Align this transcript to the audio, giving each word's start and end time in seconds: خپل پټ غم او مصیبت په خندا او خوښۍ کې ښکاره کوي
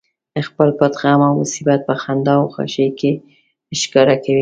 خپل 0.47 0.69
پټ 0.79 0.93
غم 1.01 1.21
او 1.27 1.33
مصیبت 1.41 1.79
په 1.87 1.93
خندا 2.01 2.33
او 2.39 2.45
خوښۍ 2.53 2.87
کې 2.99 3.11
ښکاره 3.81 4.15
کوي 4.23 4.39